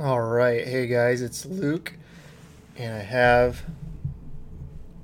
[0.00, 0.66] All right.
[0.66, 1.92] Hey guys, it's Luke,
[2.78, 3.62] and I have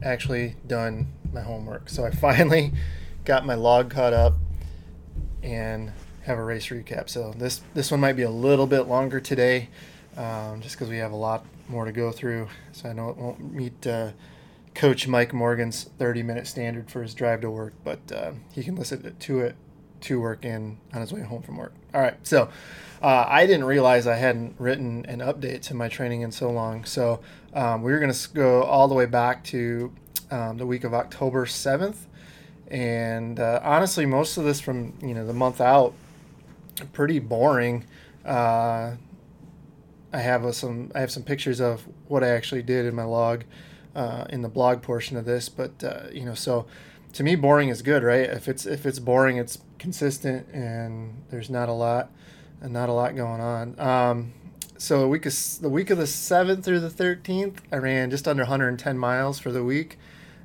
[0.03, 1.91] actually done my homework.
[1.91, 2.73] So I finally
[3.27, 4.37] got my log caught up
[5.43, 7.11] and have a race recap.
[7.11, 9.69] So this this one might be a little bit longer today,
[10.17, 12.49] um, just because we have a lot more to go through.
[12.73, 14.13] So I know it won't meet uh,
[14.75, 18.75] Coach Mike Morgan's 30 minute standard for his drive to work, but uh, he can
[18.75, 19.55] listen to it
[20.01, 21.75] to work and on his way home from work.
[21.93, 22.49] All right, so
[23.03, 26.85] uh, I didn't realize I hadn't written an update to my training in so long.
[26.85, 27.21] So
[27.55, 29.93] um, we are going to go all the way back to
[30.31, 31.97] um, the week of October 7th.
[32.69, 35.95] And uh, honestly, most of this from you know the month out,
[36.93, 37.85] pretty boring.
[38.25, 38.97] Uh,
[40.13, 43.45] I have some I have some pictures of what I actually did in my log
[43.95, 46.67] uh, in the blog portion of this, but uh, you know so
[47.15, 48.29] to me boring is good, right?
[48.29, 52.11] If it's if it's boring, it's consistent and there's not a lot
[52.61, 53.79] and not a lot going on.
[53.79, 54.33] Um,
[54.77, 58.29] so the week of the week of the seventh through the thirteenth, I ran just
[58.29, 59.99] under 110 miles for the week.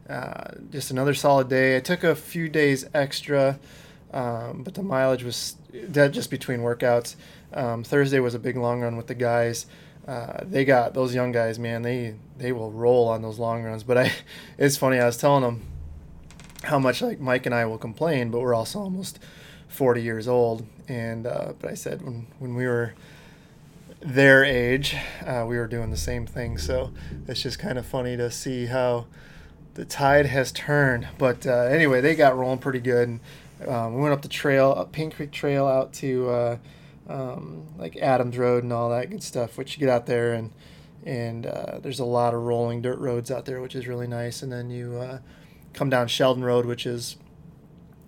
[0.10, 1.78] Uh, just another solid day.
[1.78, 3.60] I took a few days extra,
[4.12, 5.56] um, but the mileage was
[5.92, 7.16] dead just between workouts.
[7.54, 9.66] Um, Thursday was a big long run with the guys.
[10.08, 11.82] Uh, they got those young guys, man.
[11.84, 13.84] They they will roll on those long runs.
[13.84, 14.12] But I,
[14.58, 15.00] it's funny.
[15.00, 15.62] I was telling them
[16.64, 19.20] how much like Mike and I will complain, but we're also almost
[19.74, 20.66] 40 years old.
[20.88, 22.94] And uh, but I said when when we were
[24.02, 26.58] their age, uh, we were doing the same thing.
[26.58, 26.92] So
[27.28, 29.06] it's just kind of funny to see how
[29.74, 31.08] the tide has turned.
[31.18, 33.10] But uh, anyway, they got rolling pretty good.
[33.10, 33.20] And,
[33.68, 36.58] um, we went up the trail, up Paint Creek Trail, out to uh,
[37.08, 39.58] um, like Adams Road and all that good stuff.
[39.58, 40.52] Which you get out there and
[41.06, 44.42] and uh, there's a lot of rolling dirt roads out there, which is really nice.
[44.42, 45.20] And then you uh,
[45.74, 47.18] come down Sheldon Road, which is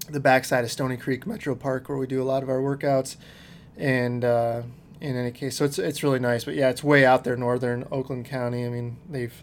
[0.10, 3.16] the backside of Stony Creek Metro Park, where we do a lot of our workouts.
[3.78, 4.64] And uh,
[5.02, 6.46] in any case, so it's it's really nice.
[6.46, 8.66] But yeah, it's way out there, northern Oakland County.
[8.66, 9.34] I mean, they've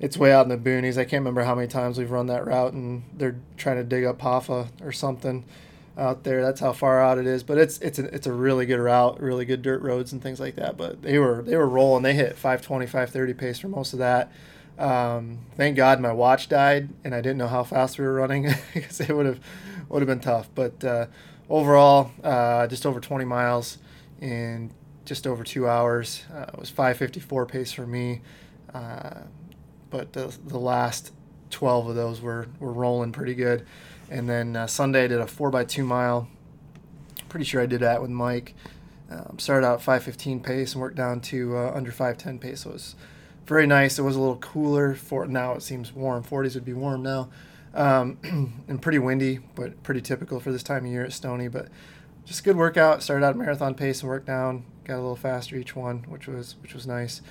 [0.00, 0.96] it's way out in the boonies.
[0.96, 4.04] I can't remember how many times we've run that route, and they're trying to dig
[4.04, 5.44] up Hoffa or something
[5.96, 6.42] out there.
[6.42, 7.42] That's how far out it is.
[7.42, 10.40] But it's it's a, it's a really good route, really good dirt roads and things
[10.40, 10.76] like that.
[10.76, 12.02] But they were they were rolling.
[12.02, 14.32] They hit 520, 530 pace for most of that.
[14.80, 18.48] Um, thank God my watch died and I didn't know how fast we were running
[18.74, 19.40] because it would have
[19.90, 20.48] would have been tough.
[20.54, 21.06] But uh,
[21.48, 23.78] overall, uh, just over 20 miles
[24.20, 24.70] in
[25.04, 26.24] just over two hours.
[26.32, 28.22] Uh, it was 5:54 pace for me,
[28.72, 29.22] uh,
[29.90, 31.12] but the the last
[31.50, 33.66] 12 of those were were rolling pretty good.
[34.08, 36.28] And then uh, Sunday I did a four by two mile.
[37.28, 38.54] Pretty sure I did that with Mike.
[39.10, 42.60] Um, started out 5:15 pace and worked down to uh, under 5:10 pace.
[42.60, 42.94] So it was
[43.46, 43.98] very nice.
[43.98, 45.54] It was a little cooler for now.
[45.54, 46.22] It seems warm.
[46.22, 47.30] 40s would be warm now,
[47.74, 48.18] um,
[48.68, 51.48] and pretty windy, but pretty typical for this time of year at Stony.
[51.48, 51.68] But
[52.24, 53.02] just good workout.
[53.02, 54.64] Started out at marathon pace and worked down.
[54.84, 57.22] Got a little faster each one, which was which was nice.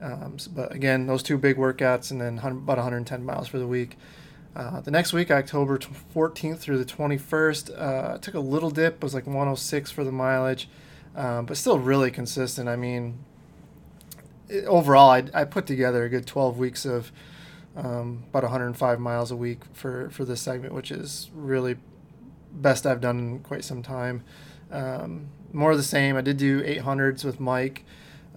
[0.00, 3.96] Um, but again, those two big workouts, and then about 110 miles for the week.
[4.54, 9.02] Uh, the next week, October 14th through the 21st, uh, took a little dip.
[9.02, 10.68] Was like 106 for the mileage,
[11.16, 12.68] um, but still really consistent.
[12.68, 13.18] I mean,
[14.66, 17.12] overall, I, I put together a good 12 weeks of
[17.76, 21.76] um, about 105 miles a week for, for this segment, which is really
[22.52, 24.24] best I've done in quite some time.
[24.70, 26.16] Um, more of the same.
[26.16, 27.84] I did do 800s with Mike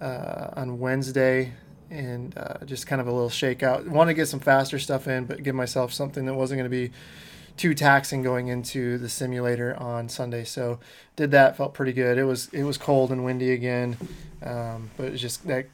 [0.00, 1.52] uh, on Wednesday
[1.90, 3.86] and uh, just kind of a little shakeout.
[3.88, 6.76] Want to get some faster stuff in, but give myself something that wasn't going to
[6.76, 6.92] be
[7.56, 10.44] too taxing going into the simulator on Sunday.
[10.44, 10.78] So
[11.14, 12.18] did that, felt pretty good.
[12.18, 13.96] It was it was cold and windy again,
[14.42, 15.66] um, but it's just that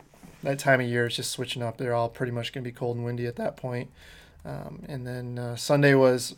[0.43, 1.77] that time of year is just switching up.
[1.77, 3.91] They're all pretty much going to be cold and windy at that point.
[4.45, 6.35] Um, and then uh, Sunday was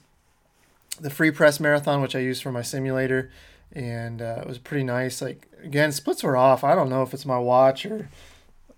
[1.00, 3.30] the free press marathon, which I used for my simulator,
[3.72, 5.22] and uh, it was pretty nice.
[5.22, 6.64] Like again, splits were off.
[6.64, 8.08] I don't know if it's my watch or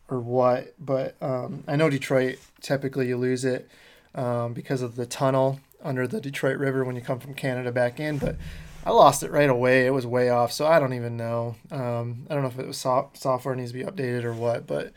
[0.09, 3.69] or what, but um, I know Detroit typically you lose it
[4.15, 8.01] um, because of the tunnel under the Detroit River when you come from Canada back
[8.01, 8.37] in, but.
[8.85, 9.85] I lost it right away.
[9.85, 11.57] It was way off, so I don't even know.
[11.73, 14.93] Um, I don't know if it was software needs to be updated or what, but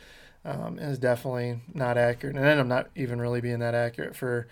[0.46, 2.36] um, is definitely not accurate.
[2.36, 4.48] And I'm not even really being that accurate for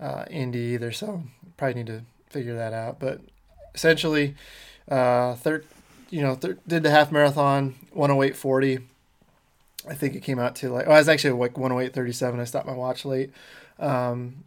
[0.00, 1.22] uh, Indy either, so
[1.56, 2.98] probably need to figure that out.
[2.98, 3.20] But
[3.74, 4.34] essentially,
[4.88, 5.66] uh, third,
[6.10, 8.82] you know, thir- did the half marathon 108.40.
[9.88, 12.40] I think it came out to like, oh, I was actually like 108.37.
[12.40, 13.30] I stopped my watch late,
[13.78, 14.44] um,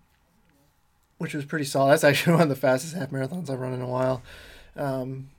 [1.17, 1.91] which was pretty solid.
[1.91, 4.21] That's actually one of the fastest half marathons I've run in a while.
[4.77, 5.29] Um,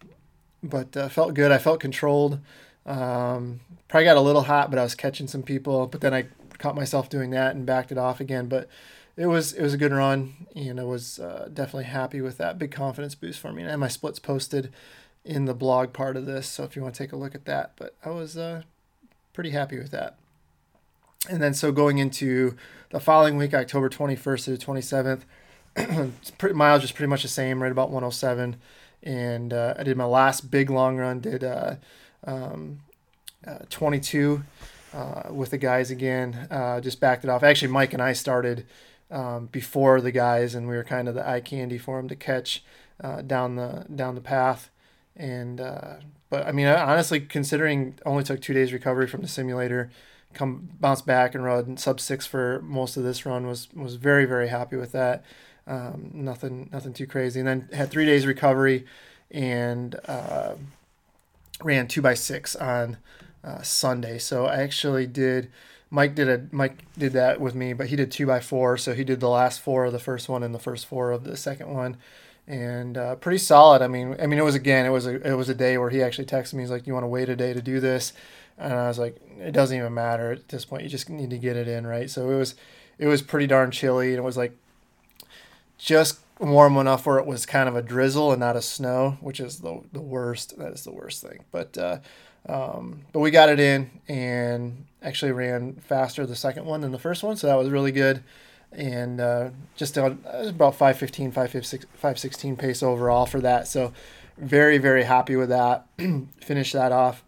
[0.62, 1.52] but uh, felt good.
[1.52, 2.40] I felt controlled.
[2.86, 5.86] Um, probably got a little hot, but I was catching some people.
[5.86, 6.26] But then I
[6.58, 8.46] caught myself doing that and backed it off again.
[8.48, 8.68] But
[9.16, 12.58] it was it was a good run, and I was uh, definitely happy with that.
[12.58, 13.62] Big confidence boost for me.
[13.62, 14.72] And my splits posted
[15.24, 17.44] in the blog part of this, so if you want to take a look at
[17.46, 17.72] that.
[17.76, 18.62] But I was uh,
[19.32, 20.16] pretty happy with that.
[21.28, 22.56] And then so going into
[22.90, 27.62] the following week, October 21st to the 27th, pretty, mileage was pretty much the same,
[27.62, 28.56] right about 107.
[29.02, 31.76] And uh, I did my last big long run, did uh,
[32.24, 32.80] um,
[33.46, 34.42] uh, 22
[34.92, 37.42] uh, with the guys again, uh, just backed it off.
[37.42, 38.66] Actually, Mike and I started
[39.10, 42.16] um, before the guys, and we were kind of the eye candy for them to
[42.16, 42.64] catch
[43.02, 44.70] uh, down the down the path.
[45.14, 45.58] And
[46.28, 49.90] but I mean, honestly, considering only took two days recovery from the simulator,
[50.36, 54.24] come bounce back and run sub six for most of this run was was very
[54.24, 55.24] very happy with that.
[55.66, 58.86] Um, nothing nothing too crazy, and then had three days recovery,
[59.30, 60.54] and uh,
[61.62, 62.98] ran two by six on
[63.44, 64.18] uh, Sunday.
[64.18, 65.50] So I actually did.
[65.88, 68.76] Mike did a Mike did that with me, but he did two by four.
[68.76, 71.24] So he did the last four of the first one and the first four of
[71.24, 71.96] the second one
[72.48, 73.82] and uh, pretty solid.
[73.82, 75.90] I mean, I mean, it was again, it was a it was a day where
[75.90, 76.62] he actually texted me.
[76.62, 78.12] He's like, "You want to wait a day to do this?"
[78.58, 80.82] And I was like, "It doesn't even matter at this point.
[80.82, 82.54] You just need to get it in, right?" So it was
[82.98, 84.56] it was pretty darn chilly, and it was like
[85.78, 89.40] just warm enough where it was kind of a drizzle and not a snow, which
[89.40, 90.58] is the the worst.
[90.58, 91.44] That is the worst thing.
[91.50, 91.98] But uh,
[92.48, 96.98] um, but we got it in and actually ran faster the second one than the
[96.98, 98.22] first one, so that was really good.
[98.72, 103.68] And uh, just on about 515 516 pace overall for that.
[103.68, 103.92] So
[104.36, 105.86] very very happy with that.
[106.40, 107.22] Finish that off.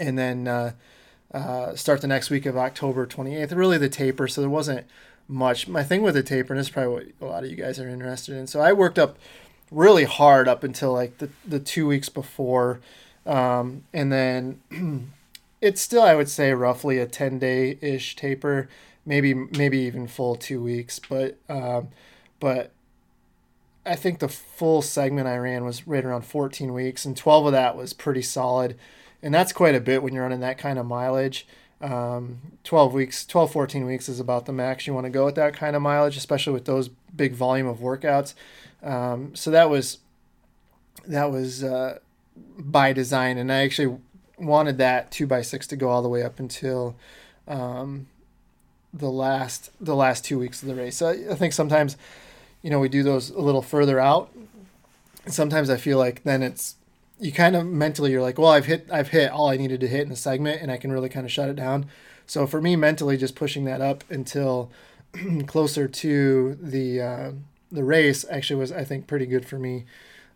[0.00, 0.72] And then uh,
[1.32, 4.26] uh, start the next week of october 28th really the taper.
[4.26, 4.86] So there wasn't
[5.26, 7.56] much my thing with the taper and this is probably what a lot of you
[7.56, 9.18] guys are interested in so i worked up
[9.70, 12.80] really hard up until like the, the two weeks before
[13.26, 14.60] um, and then
[15.60, 18.68] it's still i would say roughly a 10 day ish taper
[19.06, 20.98] maybe maybe even full two weeks.
[20.98, 21.88] But um,
[22.40, 22.70] but
[23.86, 27.52] I think the full segment I ran was right around 14 weeks, and 12 of
[27.52, 28.78] that was pretty solid,
[29.22, 31.46] and that's quite a bit when you're running that kind of mileage.
[31.84, 35.34] Um, 12 weeks, 12, 14 weeks is about the max you want to go with
[35.34, 38.32] that kind of mileage, especially with those big volume of workouts.
[38.82, 39.98] Um, so that was
[41.06, 41.98] that was uh,
[42.58, 43.98] by design, and I actually
[44.38, 46.96] wanted that two by six to go all the way up until
[47.46, 48.06] um,
[48.94, 50.96] the last the last two weeks of the race.
[50.96, 51.98] So I think sometimes,
[52.62, 54.32] you know, we do those a little further out.
[55.26, 56.76] Sometimes I feel like then it's
[57.24, 59.88] you kind of mentally you're like, well, I've hit I've hit all I needed to
[59.88, 61.86] hit in the segment, and I can really kind of shut it down.
[62.26, 64.70] So for me, mentally, just pushing that up until
[65.46, 67.32] closer to the uh,
[67.72, 69.86] the race actually was I think pretty good for me.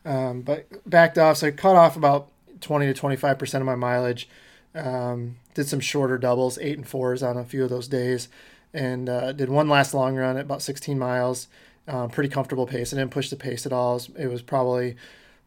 [0.06, 2.28] Um, but backed off, so I cut off about
[2.62, 4.26] twenty to twenty five percent of my mileage.
[4.74, 8.28] Um, did some shorter doubles, eight and fours on a few of those days,
[8.72, 11.48] and uh, did one last long run at about 16 miles.
[11.86, 12.92] Uh, pretty comfortable pace.
[12.92, 13.92] I didn't push the pace at all.
[13.92, 14.94] It was, it was probably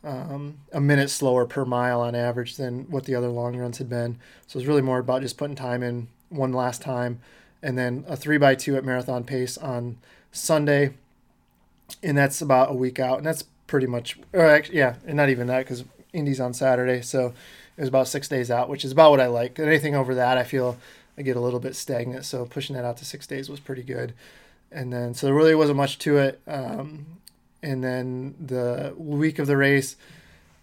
[0.03, 3.89] um, a minute slower per mile on average than what the other long runs had
[3.89, 4.17] been.
[4.47, 7.19] So it was really more about just putting time in one last time,
[7.61, 9.97] and then a three by two at marathon pace on
[10.31, 10.93] Sunday,
[12.01, 15.29] and that's about a week out, and that's pretty much, or actually, yeah, and not
[15.29, 15.83] even that because
[16.13, 17.33] Indy's on Saturday, so
[17.77, 19.59] it was about six days out, which is about what I like.
[19.59, 20.77] Anything over that, I feel
[21.17, 22.25] I get a little bit stagnant.
[22.25, 24.13] So pushing that out to six days was pretty good.
[24.71, 26.39] And then, so there really wasn't much to it.
[26.47, 27.05] Um,
[27.63, 29.95] and then the week of the race,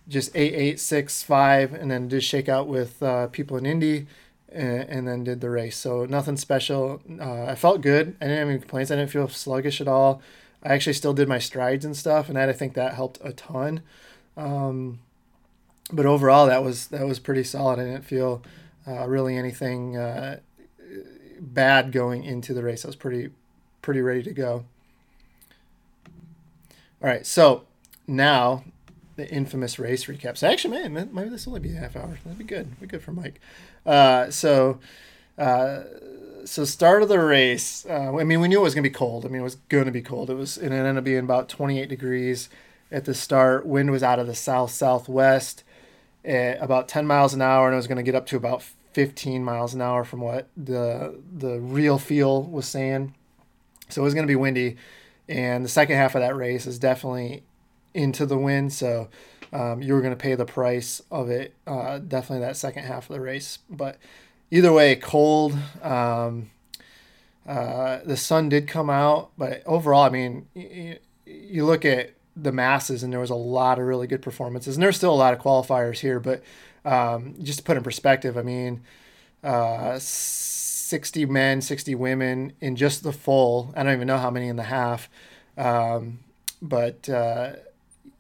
[0.09, 4.07] just eight, eight, six, five, and then did shake out with uh, people in Indy,
[4.51, 5.77] and, and, then did the race.
[5.77, 7.03] So nothing special.
[7.21, 8.17] Uh, I felt good.
[8.21, 8.91] I didn't have any complaints.
[8.91, 10.23] I didn't feel sluggish at all.
[10.63, 13.33] I actually still did my strides and stuff, and that I think that helped a
[13.33, 13.83] ton.
[14.37, 15.01] Um,
[15.93, 17.79] but overall, that was that was pretty solid.
[17.79, 18.43] I didn't feel
[18.87, 20.41] uh, really anything uh,
[21.41, 22.85] bad going into the race.
[22.85, 23.31] I was pretty
[23.83, 24.65] pretty ready to go.
[27.01, 27.65] All right, so
[28.07, 28.65] now
[29.15, 30.37] the infamous race recap.
[30.37, 32.19] So actually, man, maybe this will only be a half hour.
[32.25, 32.81] That'd be good.
[32.81, 33.41] Be good for Mike.
[33.87, 34.81] Uh, so,
[35.37, 35.83] uh,
[36.45, 37.87] so start of the race.
[37.89, 39.25] Uh, I mean, we knew it was gonna be cold.
[39.25, 40.29] I mean, it was to be cold.
[40.31, 40.59] It was.
[40.59, 42.49] It ended up being about 28 degrees
[42.91, 43.65] at the start.
[43.67, 45.63] Wind was out of the south southwest
[46.25, 48.63] at about 10 miles an hour, and it was to get up to about
[48.93, 53.15] 15 miles an hour from what the the real feel was saying.
[53.89, 54.77] So it was to be windy,
[55.29, 57.43] and the second half of that race is definitely
[57.95, 58.73] into the wind.
[58.73, 59.09] So
[59.53, 61.55] um, you were going to pay the price of it.
[61.67, 63.99] Uh, definitely that second half of the race, but
[64.51, 65.57] either way, cold.
[65.83, 66.51] Um,
[67.47, 72.53] uh, the sun did come out, but overall, I mean, you, you look at the
[72.53, 74.77] masses, and there was a lot of really good performances.
[74.77, 76.43] And there's still a lot of qualifiers here, but
[76.85, 78.83] um, just to put in perspective, I mean,
[79.43, 79.99] uh,
[80.89, 83.75] 60 men, 60 women in just the full.
[83.77, 85.11] I don't even know how many in the half,
[85.59, 86.21] um,
[86.63, 87.53] but uh,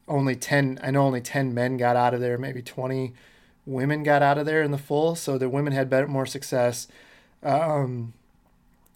[0.06, 0.78] only 10.
[0.82, 3.14] I know only 10 men got out of there, maybe 20
[3.64, 6.88] women got out of there in the full, so the women had better more success.
[7.42, 8.12] Um,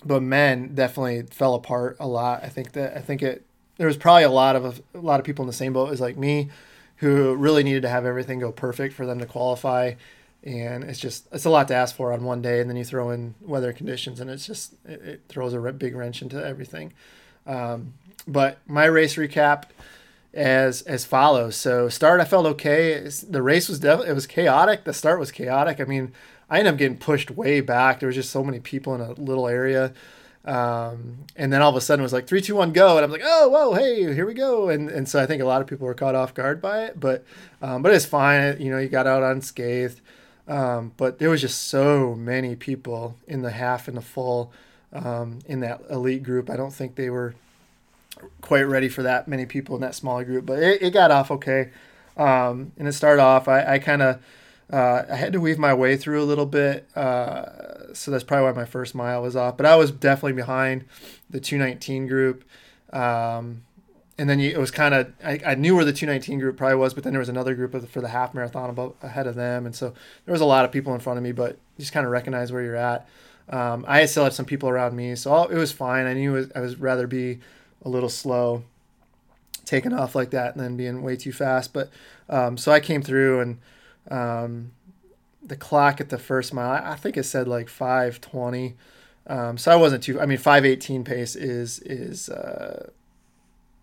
[0.04, 2.44] but men definitely fell apart a lot.
[2.44, 3.46] I think that I think it
[3.78, 6.00] there was probably a lot of a lot of people in the same boat as
[6.00, 6.50] like me,
[6.96, 9.94] who really needed to have everything go perfect for them to qualify,
[10.42, 12.84] and it's just it's a lot to ask for on one day, and then you
[12.84, 16.92] throw in weather conditions, and it's just it, it throws a big wrench into everything.
[17.46, 17.94] Um,
[18.26, 19.64] but my race recap
[20.34, 21.56] as as follows.
[21.56, 23.08] So start, I felt okay.
[23.28, 24.84] the race was definitely it was chaotic.
[24.84, 25.80] The start was chaotic.
[25.80, 26.12] I mean,
[26.48, 28.00] I ended up getting pushed way back.
[28.00, 29.92] There was just so many people in a little area.
[30.44, 33.04] Um, and then all of a sudden it was like three, two, one, go, and
[33.04, 35.60] I'm like, oh, whoa, hey, here we go, and and so I think a lot
[35.60, 37.24] of people were caught off guard by it, but
[37.60, 38.60] um, but it's fine.
[38.60, 40.00] You know, you got out unscathed,
[40.52, 44.52] um, but there was just so many people in the half and the full
[44.92, 46.50] um, in that elite group.
[46.50, 47.34] I don't think they were
[48.42, 51.30] quite ready for that many people in that smaller group, but it, it got off
[51.30, 51.70] okay.
[52.18, 54.22] Um, and it started off, I, I kind of,
[54.70, 56.86] uh, I had to weave my way through a little bit.
[56.94, 60.84] Uh, so that's probably why my first mile was off, but I was definitely behind
[61.30, 62.44] the 219 group.
[62.92, 63.62] Um,
[64.18, 66.76] and then you, it was kind of, I, I knew where the 219 group probably
[66.76, 69.34] was, but then there was another group of, for the half marathon above, ahead of
[69.34, 69.64] them.
[69.64, 72.04] And so there was a lot of people in front of me, but just kind
[72.04, 73.08] of recognize where you're at.
[73.48, 76.06] Um, I still had some people around me, so it was fine.
[76.06, 77.40] I knew I was rather be
[77.84, 78.64] a little slow,
[79.64, 81.72] taking off like that, and then being way too fast.
[81.72, 81.90] But
[82.28, 83.58] um, so I came through, and
[84.10, 84.72] um,
[85.42, 88.76] the clock at the first mile, I think it said like five twenty.
[89.26, 90.20] Um, so I wasn't too.
[90.20, 92.90] I mean, five eighteen pace is is uh,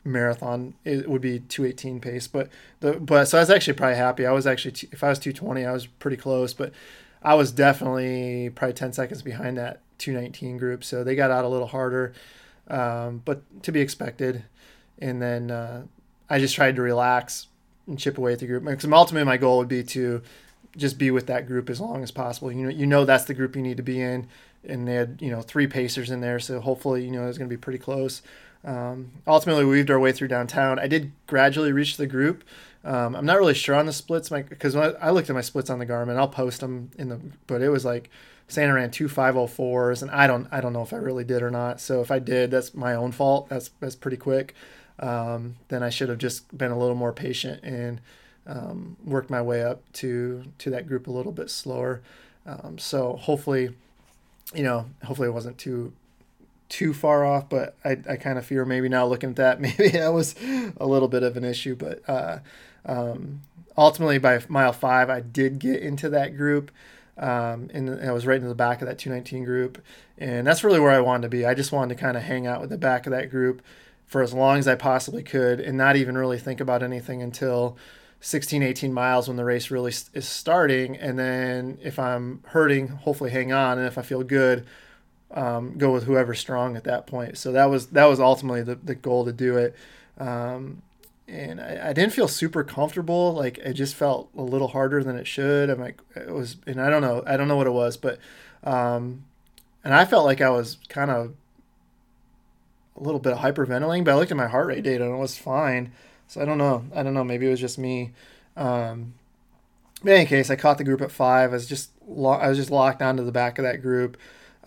[0.09, 0.73] marathon.
[0.83, 2.49] It would be two eighteen pace, but
[2.79, 4.25] the but so I was actually probably happy.
[4.25, 6.73] I was actually if I was two twenty, I was pretty close, but
[7.21, 10.83] I was definitely probably ten seconds behind that two nineteen group.
[10.83, 12.13] So they got out a little harder
[12.69, 14.43] um, but to be expected.
[14.99, 15.83] And then uh,
[16.29, 17.47] I just tried to relax
[17.87, 18.63] and chip away at the group.
[18.63, 20.21] Because ultimately, my goal would be to
[20.77, 22.51] just be with that group as long as possible.
[22.51, 24.27] You know, you know that's the group you need to be in,
[24.63, 27.49] and they had you know three pacers in there, so hopefully you know it's going
[27.49, 28.21] to be pretty close.
[28.63, 30.79] Um, ultimately, we weaved our way through downtown.
[30.79, 32.43] I did gradually reach the group.
[32.83, 35.79] Um, I'm not really sure on the splits, because I, looked at my splits on
[35.79, 36.17] the Garmin.
[36.17, 38.09] I'll post them in the, but it was like
[38.47, 41.51] Santa ran two 504s, and I don't I don't know if I really did or
[41.51, 41.79] not.
[41.79, 43.49] So if I did, that's my own fault.
[43.49, 44.55] That's that's pretty quick.
[44.99, 48.01] Um, then I should have just been a little more patient and
[48.47, 52.01] um, worked my way up to to that group a little bit slower.
[52.45, 53.75] Um, so hopefully,
[54.53, 55.93] you know, hopefully it wasn't too
[56.69, 59.89] too far off, but I, I kind of fear maybe now looking at that, maybe
[59.89, 60.35] that was
[60.77, 61.75] a little bit of an issue.
[61.75, 62.39] But uh,
[62.85, 63.41] um,
[63.77, 66.71] ultimately, by mile five, I did get into that group.
[67.17, 69.83] Um, and I was right in the back of that 219 group.
[70.17, 71.45] And that's really where I wanted to be.
[71.45, 73.61] I just wanted to kind of hang out with the back of that group
[74.05, 77.77] for as long as I possibly could and not even really think about anything until
[78.21, 80.95] 16, 18 miles when the race really is starting.
[80.97, 83.77] And then if I'm hurting, hopefully hang on.
[83.77, 84.65] And if I feel good,
[85.31, 87.37] um, go with whoever's strong at that point.
[87.37, 89.75] So that was that was ultimately the, the goal to do it.
[90.17, 90.81] Um,
[91.27, 93.33] and I, I, didn't feel super comfortable.
[93.33, 95.69] Like it just felt a little harder than it should.
[95.69, 98.19] I'm like, it was, and I don't know, I don't know what it was, but,
[98.63, 99.23] um,
[99.83, 101.33] and I felt like I was kind of
[102.97, 105.17] a little bit of hyperventilating, but I looked at my heart rate data and it
[105.17, 105.91] was fine.
[106.27, 106.85] So I don't know.
[106.93, 107.23] I don't know.
[107.23, 108.11] Maybe it was just me.
[108.57, 109.13] Um,
[110.03, 111.51] in any case, I caught the group at five.
[111.51, 114.17] I was just lo- I was just locked onto the back of that group.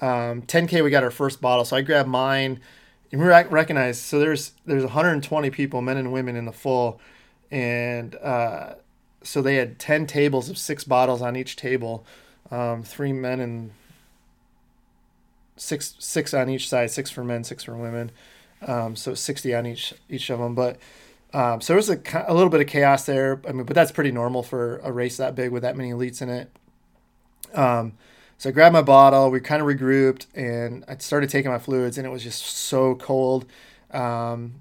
[0.02, 2.60] Um, 10k, we got our first bottle, so I grabbed mine
[3.12, 6.98] you recognize so there's there's 120 people, men and women, in the full,
[7.50, 8.74] and uh,
[9.22, 12.06] so they had 10 tables of six bottles on each table,
[12.50, 13.70] um, three men and
[15.58, 18.10] six six on each side, six for men, six for women,
[18.66, 20.54] um, so 60 on each each of them.
[20.54, 20.78] But
[21.34, 23.42] um, so there was a, a little bit of chaos there.
[23.46, 26.22] I mean, but that's pretty normal for a race that big with that many elites
[26.22, 26.50] in it.
[27.52, 27.92] Um,
[28.42, 31.96] so I grabbed my bottle, we kind of regrouped, and I started taking my fluids,
[31.96, 33.46] and it was just so cold.
[33.92, 34.54] Um,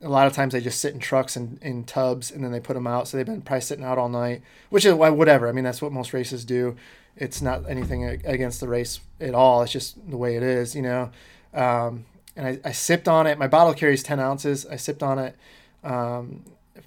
[0.00, 2.60] a lot of times they just sit in trucks and in tubs, and then they
[2.60, 3.08] put them out.
[3.08, 5.48] So they've been probably sitting out all night, which is why whatever.
[5.48, 6.76] I mean, that's what most races do.
[7.16, 9.62] It's not anything against the race at all.
[9.62, 11.10] It's just the way it is, you know.
[11.52, 12.04] Um,
[12.36, 13.36] and I, I, sipped on it.
[13.36, 14.64] My bottle carries 10 ounces.
[14.64, 15.36] I sipped on it.
[15.82, 16.44] Um,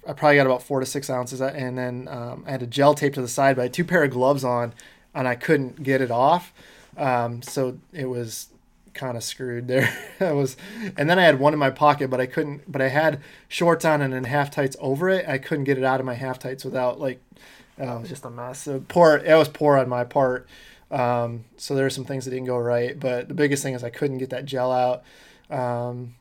[0.08, 2.94] I probably got about four to six ounces, and then um, I had a gel
[2.94, 4.72] tape to the side, but I had two pair of gloves on,
[5.14, 6.52] and I couldn't get it off.
[6.96, 8.48] Um, so it was
[8.94, 9.96] kind of screwed there.
[10.20, 10.56] I was,
[10.96, 12.70] and then I had one in my pocket, but I couldn't.
[12.70, 15.28] But I had shorts on and then half tights over it.
[15.28, 17.20] I couldn't get it out of my half tights without like,
[17.78, 18.60] oh, it was just a mess.
[18.60, 19.16] So poor.
[19.16, 20.48] It was poor on my part.
[20.90, 23.84] Um, so there are some things that didn't go right, but the biggest thing is
[23.84, 25.02] I couldn't get that gel out.
[25.50, 26.14] Um,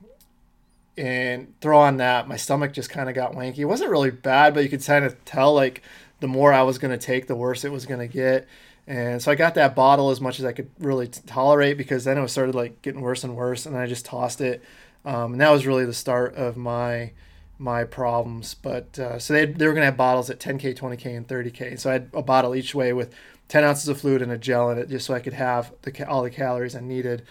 [0.98, 3.60] and throw on that, my stomach just kind of got wanky.
[3.60, 5.84] It wasn't really bad, but you could kind of tell like
[6.20, 8.48] the more I was going to take, the worse it was going to get.
[8.88, 12.18] And so I got that bottle as much as I could really tolerate because then
[12.18, 14.64] it started like getting worse and worse, and I just tossed it.
[15.04, 17.12] Um, and that was really the start of my
[17.60, 18.54] my problems.
[18.54, 21.78] But uh, so they they were gonna have bottles at 10k, 20k, and 30k.
[21.78, 23.14] So I had a bottle each way with
[23.50, 26.08] 10 ounces of fluid and a gel in it, just so I could have the
[26.08, 27.24] all the calories I needed.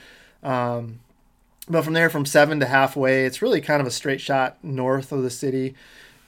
[0.42, 1.00] Um,
[1.68, 5.10] but from there, from seven to halfway, it's really kind of a straight shot north
[5.10, 5.74] of the city,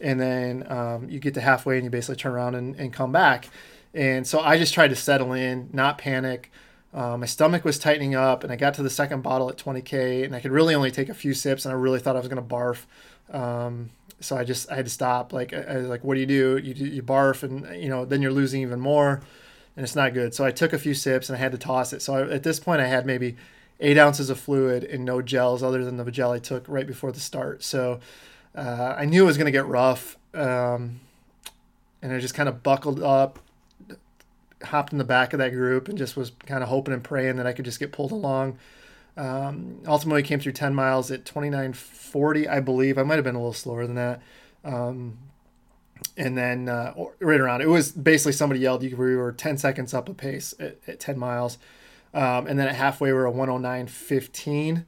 [0.00, 3.12] and then um, you get to halfway and you basically turn around and, and come
[3.12, 3.48] back.
[3.94, 6.50] And so I just tried to settle in, not panic.
[6.92, 10.24] Uh, my stomach was tightening up, and I got to the second bottle at 20k,
[10.24, 12.28] and I could really only take a few sips, and I really thought I was
[12.28, 12.86] going to barf.
[13.34, 13.90] Um,
[14.20, 15.32] so I just I had to stop.
[15.32, 16.58] Like I, I like, what do you do?
[16.58, 19.20] You you barf, and you know then you're losing even more,
[19.76, 20.34] and it's not good.
[20.34, 22.02] So I took a few sips, and I had to toss it.
[22.02, 23.36] So I, at this point, I had maybe
[23.80, 27.12] eight ounces of fluid and no gels other than the gel I took right before
[27.12, 27.62] the start.
[27.62, 28.00] So
[28.56, 31.00] uh, I knew it was going to get rough, um,
[32.02, 33.38] and I just kind of buckled up
[34.64, 37.36] hopped in the back of that group and just was kind of hoping and praying
[37.36, 38.58] that I could just get pulled along.
[39.16, 42.98] Um, ultimately came through 10 miles at 29.40, I believe.
[42.98, 44.22] I might have been a little slower than that.
[44.64, 45.18] Um,
[46.16, 49.92] and then uh, right around, it was basically somebody yelled, you we were 10 seconds
[49.92, 51.58] up a pace at, at 10 miles.
[52.14, 54.84] Um, and then at halfway, we were a 109.15.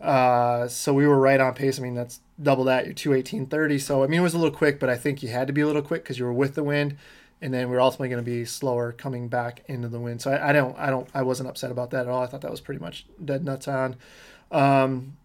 [0.00, 1.78] Uh, so we were right on pace.
[1.80, 2.84] I mean, that's double that.
[2.84, 3.80] You're 218.30.
[3.80, 5.62] So, I mean, it was a little quick, but I think you had to be
[5.62, 6.96] a little quick because you were with the wind
[7.40, 10.22] and then we are ultimately going to be slower coming back into the wind.
[10.22, 12.22] So I, I, don't, I don't, I wasn't upset about that at all.
[12.22, 13.96] I thought that was pretty much dead nuts on.
[14.50, 15.16] Um,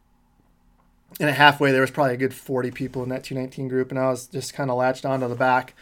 [1.19, 3.99] and at halfway, there was probably a good 40 people in that 219 group, and
[3.99, 5.73] I was just kind of latched onto the back.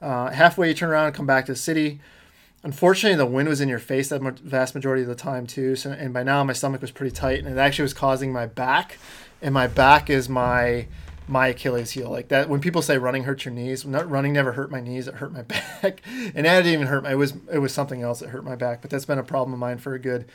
[0.00, 2.00] Uh, halfway, you turn around and come back to the city.
[2.62, 5.76] Unfortunately, the wind was in your face that vast majority of the time too.
[5.76, 8.46] So, and by now, my stomach was pretty tight, and it actually was causing my
[8.46, 8.98] back.
[9.42, 10.86] And my back is my
[11.30, 12.10] my Achilles heel.
[12.10, 15.08] Like that, when people say running hurts your knees, not running never hurt my knees.
[15.08, 15.42] It hurt my
[15.82, 16.02] back,
[16.34, 17.12] and that didn't even hurt my.
[17.12, 18.82] It was it was something else that hurt my back.
[18.82, 20.26] But that's been a problem of mine for a good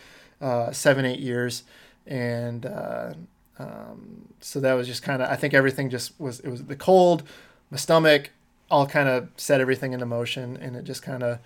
[0.42, 1.64] uh, seven eight years,
[2.08, 3.14] and uh,
[3.60, 5.30] um, so that was just kind of.
[5.30, 6.40] I think everything just was.
[6.40, 7.24] It was the cold,
[7.70, 8.32] my stomach,
[8.72, 11.40] all kind of set everything into motion, and it just kind of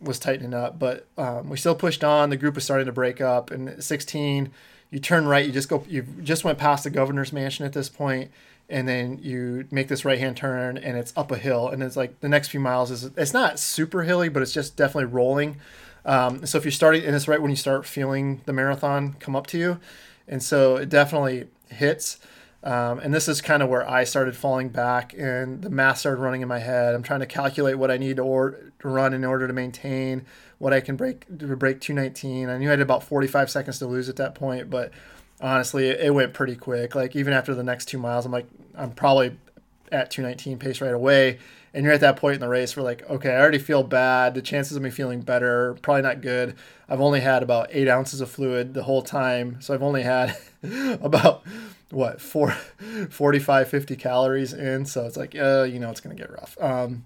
[0.00, 0.78] was tightening up.
[0.78, 2.30] But um, we still pushed on.
[2.30, 4.50] The group was starting to break up, and 16
[4.92, 7.88] you turn right you just go you just went past the governor's mansion at this
[7.88, 8.30] point
[8.70, 11.96] and then you make this right hand turn and it's up a hill and it's
[11.96, 15.56] like the next few miles is it's not super hilly but it's just definitely rolling
[16.04, 19.36] um, so if you're starting and it's right when you start feeling the marathon come
[19.36, 19.80] up to you
[20.28, 22.18] and so it definitely hits
[22.62, 26.20] um, and this is kind of where I started falling back and the math started
[26.20, 26.94] running in my head.
[26.94, 30.26] I'm trying to calculate what I need to, or, to run in order to maintain
[30.58, 32.50] what I can break to break 219.
[32.50, 34.92] I knew I had about 45 seconds to lose at that point, but
[35.40, 36.94] honestly, it, went pretty quick.
[36.94, 39.36] Like even after the next two miles, I'm like, I'm probably
[39.90, 41.38] at 219 pace right away.
[41.72, 44.34] And you're at that point in the race where like, okay, I already feel bad.
[44.34, 46.56] The chances of me feeling better probably not good.
[46.88, 50.36] I've only had about eight ounces of fluid the whole time, so I've only had
[51.00, 51.44] about
[51.90, 52.50] what four,
[53.10, 54.84] 45, 50 calories in.
[54.84, 56.56] So it's like, uh, you know, it's gonna get rough.
[56.60, 57.04] Um,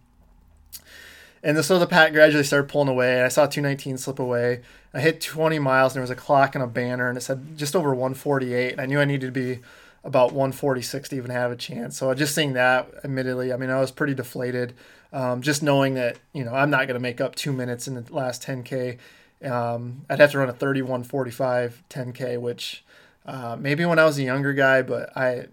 [1.45, 3.17] and so the pack gradually started pulling away.
[3.17, 4.63] and I saw 219 slip away.
[4.95, 7.59] I hit 20 miles, and there was a clock and a banner, and it said
[7.59, 8.73] just over 148.
[8.73, 9.61] And I knew I needed to be
[10.03, 11.99] about 146 to even have a chance.
[11.99, 14.75] So just seeing that, admittedly, I mean, I was pretty deflated.
[15.13, 17.95] Um, just knowing that, you know, I'm not going to make up two minutes in
[17.95, 18.99] the last 10K.
[19.45, 22.85] Um, I'd have to run a 31:45 10K, which
[23.27, 25.47] uh, maybe when I was a younger guy, but I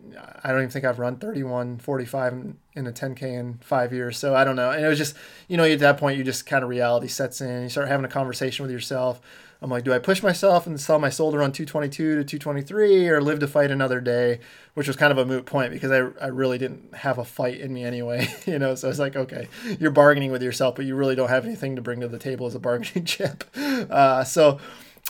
[0.44, 2.34] I don't even think I've run 31 45
[2.74, 4.18] in, a 10k in five years.
[4.18, 4.72] So I don't know.
[4.72, 5.16] And it was just
[5.48, 7.64] you know at that point you just kind of reality sets in.
[7.64, 9.22] You start having a conversation with yourself.
[9.64, 13.10] I'm like, do I push myself and sell my soul to run 222 to 223
[13.10, 14.40] or live to fight another day?
[14.74, 17.60] Which was kind of a moot point because I, I really didn't have a fight
[17.60, 18.76] in me anyway, you know.
[18.76, 19.48] So I was like, okay,
[19.80, 22.48] you're bargaining with yourself, but you really don't have anything to bring to the table
[22.48, 23.44] as a bargaining chip.
[23.56, 24.60] Uh, so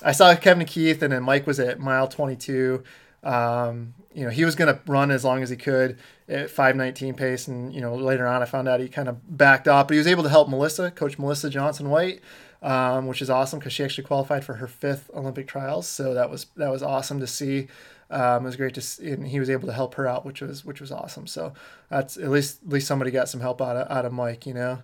[0.04, 2.84] I saw Kevin Keith, and then Mike was at mile 22.
[3.24, 7.14] Um, you know, he was going to run as long as he could at 519
[7.14, 7.48] pace.
[7.48, 9.98] And, you know, later on, I found out he kind of backed off, but he
[10.00, 12.22] was able to help Melissa, coach Melissa Johnson White,
[12.62, 15.88] um, which is awesome because she actually qualified for her fifth Olympic trials.
[15.88, 17.68] So that was, that was awesome to see.
[18.10, 20.42] Um, it was great to see, and he was able to help her out, which
[20.42, 21.28] was, which was awesome.
[21.28, 21.54] So
[21.90, 24.54] that's at least, at least somebody got some help out of, out of Mike, you
[24.54, 24.82] know,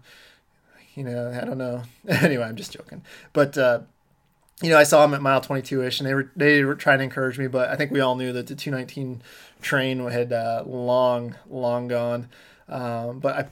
[0.96, 1.84] you know, I don't know.
[2.08, 3.04] anyway, I'm just joking,
[3.34, 3.82] but, uh,
[4.62, 6.98] you know, I saw him at mile 22 ish, and they were they were trying
[6.98, 9.22] to encourage me, but I think we all knew that the 219
[9.62, 12.28] train had uh, long, long gone.
[12.68, 13.48] Um, but I,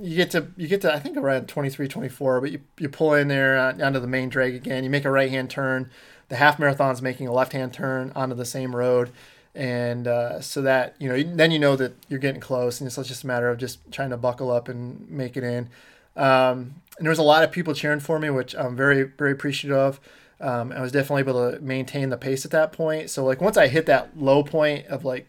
[0.00, 3.14] you get to you get to I think around 23, 24, but you, you pull
[3.14, 4.84] in there onto the main drag again.
[4.84, 5.90] You make a right hand turn.
[6.28, 9.10] The half marathon's making a left hand turn onto the same road,
[9.54, 12.96] and uh, so that you know then you know that you're getting close, and it's
[13.08, 15.70] just a matter of just trying to buckle up and make it in.
[16.14, 19.32] Um, and there was a lot of people cheering for me, which I'm very, very
[19.32, 20.00] appreciative of.
[20.42, 23.10] Um, I was definitely able to maintain the pace at that point.
[23.10, 25.28] So like once I hit that low point of like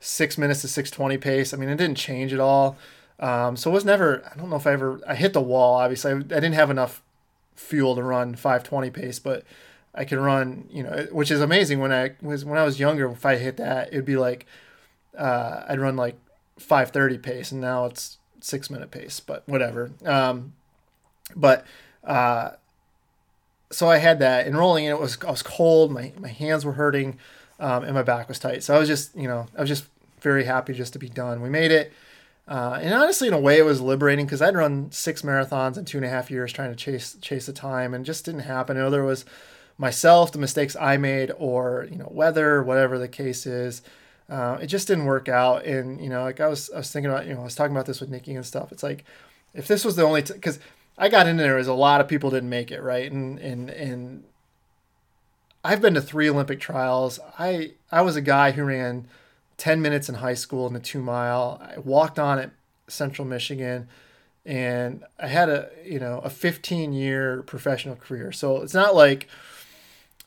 [0.00, 2.78] six minutes to 620 pace, I mean, it didn't change at all.
[3.20, 5.74] Um, so it was never, I don't know if I ever, I hit the wall,
[5.74, 6.12] obviously.
[6.12, 7.02] I, I didn't have enough
[7.56, 9.44] fuel to run 520 pace, but
[9.94, 11.80] I could run, you know, which is amazing.
[11.80, 14.46] When I was, when I was younger, if I hit that, it'd be like,
[15.16, 16.18] uh, I'd run like
[16.58, 19.90] 530 pace and now it's six minute pace, but whatever.
[20.06, 20.54] Um,
[21.36, 21.66] but,
[22.04, 22.52] uh,
[23.70, 26.64] so I had that and rolling and it was I was cold, my my hands
[26.64, 27.18] were hurting,
[27.60, 28.62] um, and my back was tight.
[28.62, 29.86] So I was just you know I was just
[30.20, 31.42] very happy just to be done.
[31.42, 31.92] We made it,
[32.46, 35.84] uh, and honestly in a way it was liberating because I'd run six marathons in
[35.84, 38.76] two and a half years trying to chase chase the time and just didn't happen.
[38.76, 39.24] I know there was
[39.76, 43.82] myself, the mistakes I made, or you know weather, whatever the case is.
[44.30, 47.10] Uh, it just didn't work out, and you know like I was I was thinking
[47.10, 48.72] about you know I was talking about this with Nikki and stuff.
[48.72, 49.04] It's like
[49.52, 50.56] if this was the only because.
[50.56, 50.62] T-
[50.98, 53.10] I got in there as a lot of people didn't make it, right?
[53.10, 54.24] And and and
[55.64, 57.20] I've been to three Olympic trials.
[57.38, 59.06] I I was a guy who ran
[59.56, 61.60] 10 minutes in high school in the 2 mile.
[61.62, 62.50] I walked on at
[62.88, 63.88] Central Michigan
[64.44, 68.32] and I had a, you know, a 15 year professional career.
[68.32, 69.28] So it's not like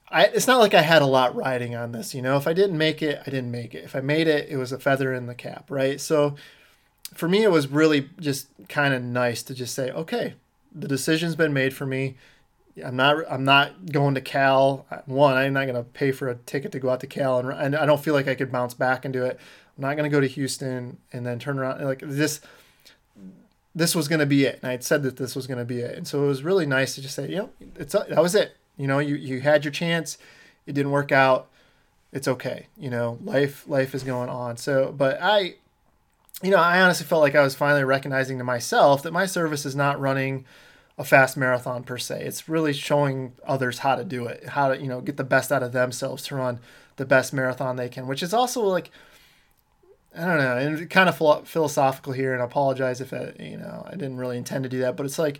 [0.10, 2.36] I, it's not like I had a lot riding on this, you know.
[2.36, 3.86] If I didn't make it, I didn't make it.
[3.86, 5.99] If I made it, it was a feather in the cap, right?
[6.01, 6.36] So
[7.13, 10.36] for me, it was really just kind of nice to just say, okay,
[10.73, 12.15] the decision's been made for me.
[12.84, 14.86] I'm not I'm not going to Cal.
[15.05, 17.51] One, I'm not going to pay for a ticket to go out to Cal, and,
[17.51, 19.39] and I don't feel like I could bounce back and do it.
[19.77, 22.41] I'm not going to go to Houston and then turn around like this.
[23.73, 25.79] This was going to be it, and I'd said that this was going to be
[25.79, 28.36] it, and so it was really nice to just say, you know, it's that was
[28.36, 28.55] it.
[28.77, 30.17] You know, you you had your chance,
[30.65, 31.49] it didn't work out.
[32.12, 32.67] It's okay.
[32.77, 34.57] You know, life life is going on.
[34.57, 35.55] So, but I,
[36.41, 39.65] you know, I honestly felt like I was finally recognizing to myself that my service
[39.65, 40.45] is not running
[40.97, 42.23] a fast marathon per se.
[42.23, 45.51] It's really showing others how to do it, how to, you know, get the best
[45.51, 46.60] out of themselves to run
[46.97, 48.91] the best marathon they can, which is also like,
[50.15, 52.34] I don't know, and kind of philosophical here.
[52.34, 55.06] And I apologize if I, you know, I didn't really intend to do that, but
[55.06, 55.39] it's like,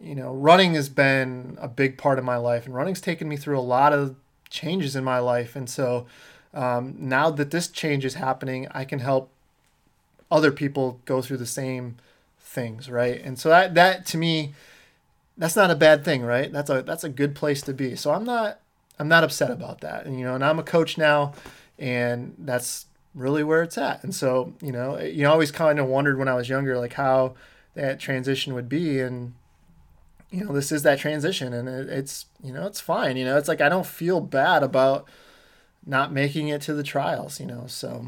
[0.00, 3.36] you know, running has been a big part of my life, and running's taken me
[3.36, 4.16] through a lot of
[4.48, 5.54] changes in my life.
[5.54, 6.06] And so
[6.54, 9.30] um, now that this change is happening, I can help
[10.30, 11.96] other people go through the same
[12.38, 13.20] things, right?
[13.22, 14.54] And so that that to me
[15.40, 16.52] that's not a bad thing, right?
[16.52, 17.96] That's a that's a good place to be.
[17.96, 18.60] So I'm not
[18.98, 20.04] I'm not upset about that.
[20.04, 21.32] And you know, and I'm a coach now,
[21.78, 24.04] and that's really where it's at.
[24.04, 27.34] And so you know, you always kind of wondered when I was younger, like how
[27.74, 29.32] that transition would be, and
[30.30, 33.16] you know, this is that transition, and it, it's you know, it's fine.
[33.16, 35.06] You know, it's like I don't feel bad about
[35.86, 37.40] not making it to the trials.
[37.40, 38.06] You know, so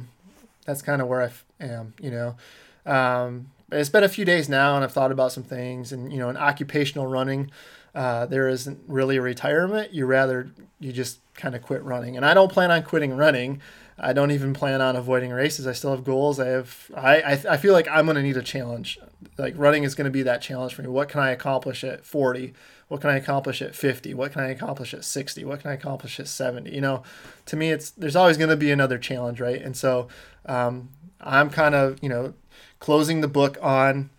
[0.66, 1.30] that's kind of where I
[1.66, 1.94] am.
[2.00, 2.36] You know.
[2.84, 5.92] Um, it's been a few days now, and I've thought about some things.
[5.92, 7.50] And you know, in occupational running,
[7.94, 9.92] uh, there isn't really a retirement.
[9.92, 12.16] You rather you just kind of quit running.
[12.16, 13.60] And I don't plan on quitting running.
[13.98, 15.66] I don't even plan on avoiding races.
[15.66, 16.40] I still have goals.
[16.40, 16.90] I have.
[16.94, 18.98] I I, I feel like I'm going to need a challenge.
[19.38, 20.88] Like running is going to be that challenge for me.
[20.88, 22.52] What can I accomplish at 40?
[22.88, 24.12] What can I accomplish at 50?
[24.14, 25.44] What can I accomplish at 60?
[25.44, 26.70] What can I accomplish at 70?
[26.74, 27.02] You know,
[27.46, 29.62] to me, it's there's always going to be another challenge, right?
[29.62, 30.08] And so
[30.46, 30.90] um,
[31.22, 32.34] I'm kind of you know
[32.80, 34.10] closing the book on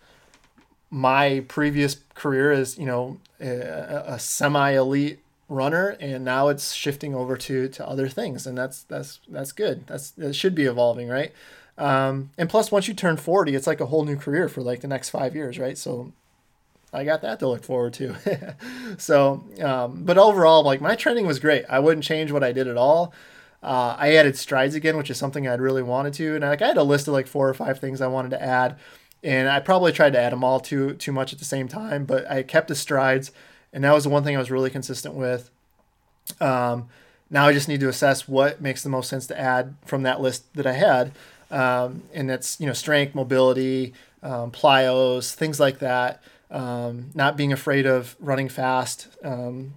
[0.90, 7.14] my previous career as you know a, a semi elite runner and now it's shifting
[7.14, 9.86] over to to other things and that's that's that's good.
[9.86, 11.32] That's it should be evolving right?
[11.76, 14.80] Um, and plus once you turn 40 it's like a whole new career for like
[14.80, 15.76] the next five years right?
[15.76, 16.12] So
[16.92, 18.54] i got that to look forward to.
[18.98, 21.64] So um, but overall like my training was great.
[21.68, 23.12] I wouldn't change what i did at all
[23.64, 26.68] uh, I added strides again, which is something I'd really wanted to, and like I
[26.68, 28.76] had a list of like four or five things I wanted to add,
[29.22, 32.04] and I probably tried to add them all too too much at the same time,
[32.04, 33.32] but I kept the strides,
[33.72, 35.50] and that was the one thing I was really consistent with.
[36.42, 36.88] Um,
[37.30, 40.20] now I just need to assess what makes the most sense to add from that
[40.20, 41.12] list that I had,
[41.50, 46.22] um, and that's you know strength, mobility, um, plyos, things like that.
[46.50, 49.72] Um, not being afraid of running fast, um,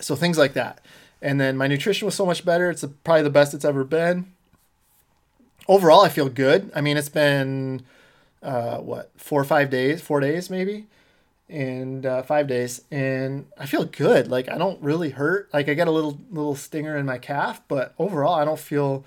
[0.00, 0.80] so things like that.
[1.22, 2.70] And then my nutrition was so much better.
[2.70, 4.32] It's probably the best it's ever been.
[5.68, 6.70] Overall, I feel good.
[6.74, 7.82] I mean, it's been
[8.42, 10.86] uh, what four or five days, four days maybe,
[11.48, 14.28] and uh, five days, and I feel good.
[14.28, 15.48] Like I don't really hurt.
[15.52, 19.04] Like I got a little little stinger in my calf, but overall, I don't feel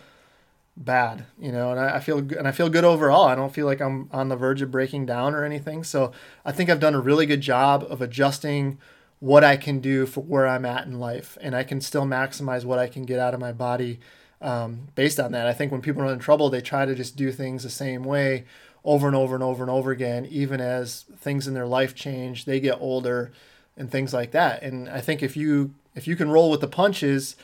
[0.75, 1.25] bad.
[1.39, 3.25] You know, and I, I feel and I feel good overall.
[3.25, 5.83] I don't feel like I'm on the verge of breaking down or anything.
[5.83, 6.11] So
[6.43, 8.77] I think I've done a really good job of adjusting
[9.19, 12.63] what I can do for where I'm at in life, and I can still maximize
[12.63, 13.99] what I can get out of my body
[14.41, 15.47] um, based on that.
[15.47, 18.03] I think when people are in trouble, they try to just do things the same
[18.03, 18.45] way,
[18.85, 22.45] over and over and over and over again, even as things in their life change,
[22.45, 23.31] they get older
[23.75, 24.63] and things like that.
[24.63, 27.35] And I think if you if you can roll with the punches,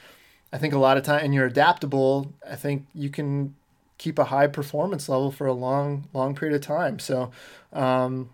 [0.53, 3.55] I think a lot of time and you're adaptable, I think you can
[3.97, 6.99] keep a high performance level for a long long period of time.
[6.99, 7.31] So
[7.73, 8.29] um,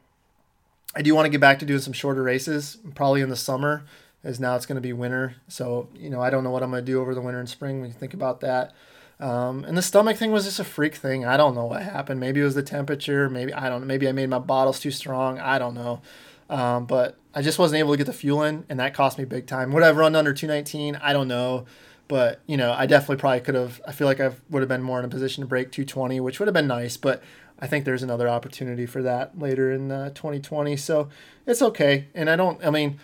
[0.96, 3.86] I do want to get back to doing some shorter races, probably in the summer,
[4.24, 5.36] as now it's going to be winter.
[5.48, 7.50] So you know I don't know what I'm going to do over the winter and
[7.50, 8.74] spring when you think about that.
[9.20, 11.26] Um, and the stomach thing was just a freak thing.
[11.26, 12.20] I don't know what happened.
[12.20, 13.30] Maybe it was the temperature.
[13.30, 13.86] Maybe I don't.
[13.86, 15.40] Maybe I made my bottles too strong.
[15.40, 16.02] I don't know.
[16.50, 19.24] Um, but I just wasn't able to get the fuel in, and that cost me
[19.24, 19.72] big time.
[19.72, 20.98] Would I have run under 219?
[20.98, 21.66] I don't know.
[22.10, 23.82] But, you know, I definitely probably could have.
[23.88, 26.40] I feel like I would have been more in a position to break 220, which
[26.40, 26.98] would have been nice.
[26.98, 27.24] But
[27.62, 30.76] I think there's another opportunity for that later in uh, 2020.
[30.78, 31.10] So
[31.46, 32.08] it's okay.
[32.16, 33.00] And I don't, I mean,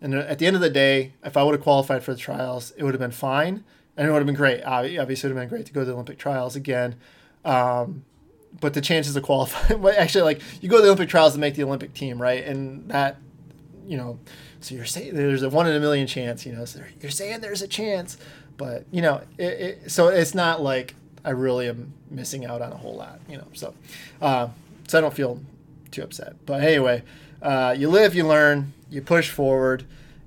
[0.00, 2.72] and at the end of the day, if I would have qualified for the trials,
[2.76, 3.64] it would have been fine.
[3.96, 4.62] And it would have been great.
[4.62, 6.94] Obviously, it would have been great to go to the Olympic trials again.
[7.44, 8.04] Um,
[8.60, 11.54] but the chances of qualifying, actually, like you go to the Olympic trials to make
[11.54, 12.44] the Olympic team, right?
[12.44, 13.16] And that,
[13.86, 14.18] you know,
[14.60, 17.40] so you're saying there's a one in a million chance, you know, so you're saying
[17.40, 18.16] there's a chance,
[18.56, 22.72] but you know, it, it, so it's not like I really am missing out on
[22.72, 23.46] a whole lot, you know.
[23.52, 23.74] So,
[24.20, 24.48] uh,
[24.86, 25.40] so I don't feel
[25.90, 26.34] too upset.
[26.46, 27.02] But anyway,
[27.42, 29.84] uh, you live, you learn, you push forward,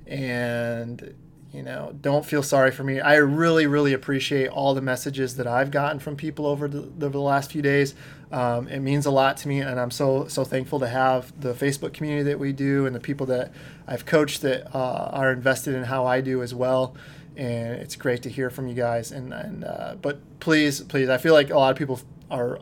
[0.07, 1.13] and
[1.53, 3.01] you know, don't feel sorry for me.
[3.01, 7.09] I really, really appreciate all the messages that I've gotten from people over the, over
[7.09, 7.93] the last few days.
[8.31, 11.53] Um, it means a lot to me, and I'm so so thankful to have the
[11.53, 13.51] Facebook community that we do and the people that
[13.85, 16.95] I've coached that uh, are invested in how I do as well.
[17.37, 19.11] And it's great to hear from you guys.
[19.11, 22.59] And and uh, but please, please, I feel like a lot of people are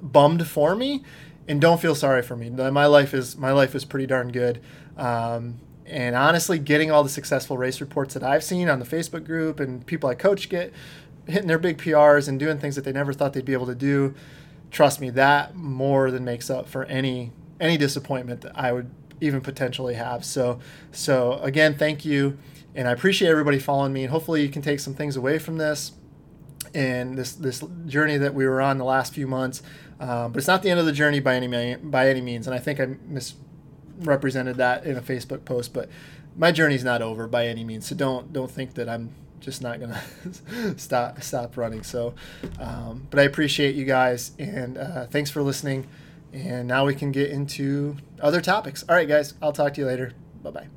[0.00, 1.02] bummed for me,
[1.48, 2.50] and don't feel sorry for me.
[2.50, 4.60] My life is my life is pretty darn good.
[4.96, 9.24] Um, and honestly, getting all the successful race reports that I've seen on the Facebook
[9.24, 10.72] group and people I coach get
[11.26, 13.74] hitting their big PRs and doing things that they never thought they'd be able to
[13.74, 14.14] do,
[14.70, 18.90] trust me, that more than makes up for any any disappointment that I would
[19.20, 20.24] even potentially have.
[20.24, 20.58] So
[20.92, 22.38] so again, thank you,
[22.76, 24.02] and I appreciate everybody following me.
[24.02, 25.92] And hopefully, you can take some things away from this
[26.74, 29.62] and this this journey that we were on the last few months.
[29.98, 32.46] Um, but it's not the end of the journey by any by any means.
[32.46, 35.88] And I think I misrepresented that in a Facebook post, but
[36.36, 37.86] my journey's not over by any means.
[37.86, 40.02] So don't don't think that I'm just not gonna
[40.76, 41.82] stop stop running.
[41.82, 42.14] So,
[42.60, 45.86] um, but I appreciate you guys and uh, thanks for listening.
[46.32, 48.84] And now we can get into other topics.
[48.86, 50.12] All right, guys, I'll talk to you later.
[50.42, 50.75] Bye bye.